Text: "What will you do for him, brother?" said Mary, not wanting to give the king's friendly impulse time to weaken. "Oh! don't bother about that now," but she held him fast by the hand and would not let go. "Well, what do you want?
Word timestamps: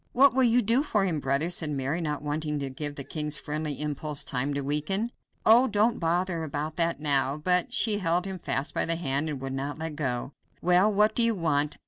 "What 0.13 0.33
will 0.33 0.41
you 0.41 0.63
do 0.63 0.81
for 0.81 1.05
him, 1.05 1.19
brother?" 1.19 1.51
said 1.51 1.69
Mary, 1.69 2.01
not 2.01 2.23
wanting 2.23 2.57
to 2.57 2.71
give 2.71 2.95
the 2.95 3.03
king's 3.03 3.37
friendly 3.37 3.79
impulse 3.79 4.23
time 4.23 4.51
to 4.55 4.61
weaken. 4.61 5.11
"Oh! 5.45 5.67
don't 5.67 5.99
bother 5.99 6.43
about 6.43 6.75
that 6.77 6.99
now," 6.99 7.37
but 7.37 7.71
she 7.71 7.99
held 7.99 8.25
him 8.25 8.39
fast 8.39 8.73
by 8.73 8.83
the 8.85 8.95
hand 8.95 9.29
and 9.29 9.39
would 9.39 9.53
not 9.53 9.77
let 9.77 9.95
go. 9.95 10.31
"Well, 10.59 10.91
what 10.91 11.13
do 11.13 11.21
you 11.21 11.35
want? 11.35 11.77